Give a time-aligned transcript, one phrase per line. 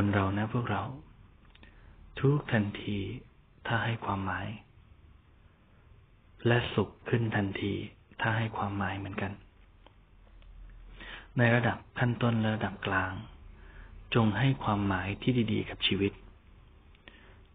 [0.00, 0.82] คนเรานะพวกเรา
[2.20, 2.98] ทุกทันที
[3.66, 4.48] ถ้าให้ความหมาย
[6.46, 7.74] และสุขขึ้นทันที
[8.20, 9.32] ถ้าให้ความหมายเหมือนกัน
[11.38, 13.12] ในระดับขั้นต้นและระดับกลาง
[14.14, 16.12] จงให้ความหมายที่ดี ๆ กับชีวิต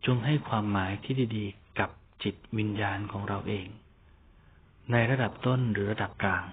[0.06, 1.90] จงให้ความหมายที่ดีๆ กับ
[2.24, 3.68] จิตวิญญาณของเราเอง
[4.92, 6.44] ในระดับต้นหรือระดับกลาง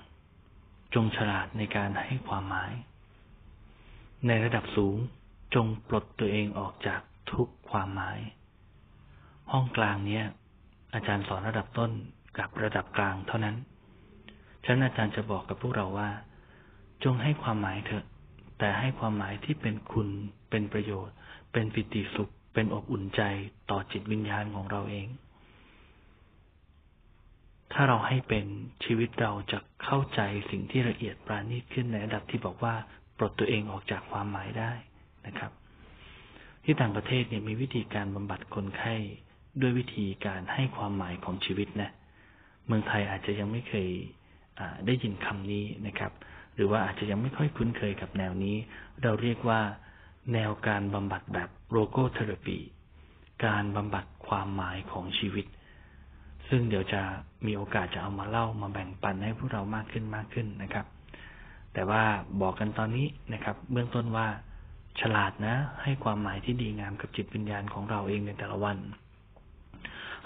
[0.94, 2.72] จงฉลาดในการให้ความหมาย
[4.26, 4.98] ในระดับสูง
[5.54, 7.00] จงปลดตัวเองออกจาก
[7.32, 8.18] ทุกความหมาย
[9.52, 10.24] ห้องกลางเนี้ย
[10.94, 11.90] อาจารย์สอนระดับต้น
[12.38, 13.56] กับระดับกลางเท่านั้น
[14.64, 16.10] ฉะนั้นอาจารย์จะบอกกับพวกเราว่า
[17.04, 18.04] จงให้ความหมายเถอะ
[18.58, 20.08] แต่ให้ความหมายที่เป็นคุณ
[20.50, 21.14] เป็นประโยชน์
[21.52, 23.22] เป็นปิติสุข เป็นอบอุ่นใจ
[23.70, 25.08] ต่อจิตวิญญาณของเราเอง
[27.72, 28.46] ถ้าเราให้เป็น
[28.84, 32.74] ชีวิตเราจะเข้าใจสิ่งที่ละเอียดปราณีตขึ้นในระดับที่บอกว่า
[33.18, 34.72] ปลดตัวเองออกจากความหมายได้
[35.26, 35.50] นะครับ
[36.64, 38.94] ที่ต่างประเทศเนี่ยมีวิธีการบำบัดคนไข้
[39.60, 41.90] ด้วยวิธีการให้ความหมายของชีวิตนะ
[42.66, 43.88] เมืองไทยอาจจะยังไม่เคย
[44.86, 46.12] ได้ยินคำนี้นะครับ
[46.54, 48.56] หรือว่าอาจจะยังไม่ค่อยคุ้นเคยกับแนวนี้
[49.02, 49.60] เราเรียกว่า
[50.32, 52.58] แนวการบำบัดแบบโรโกเทอราปี
[53.44, 55.46] การบำบัดความหมายของชีวิต
[56.48, 57.02] ซึ่งเดี๋ยวจะ
[57.46, 60.86] มีโอกาสจะเอามาเล่ามาแบ่งปันให้พวกเรามากขึ้นมากขึ้นนะครับ
[61.74, 62.02] แต่ว่า
[62.42, 64.26] บอกกันตอนนี้นะครับ เบื้องต้นว่า
[65.00, 68.78] ฉลาดนะ ให้ความหมายที่ดีงามกับจิตวิญญาณของเราเองในแต่ละวัน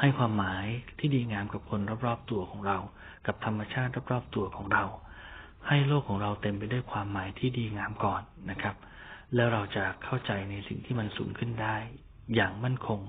[0.01, 0.65] ให้ความหมาย
[0.99, 2.79] ที่ดีงามกับคนรอบๆตัวของเรา
[3.27, 4.85] กับธรรมชาติรอบๆตัวของเรา
[5.69, 8.77] ให้โลกของเราเต็มไปด้วยความหมายที่ดีงามก่อนนะครับ
[9.35, 11.77] แล้วเราจะเข้าใจในสิ่งที่มันสูงขึ้นได้
[12.35, 13.01] อย่างมั่นคง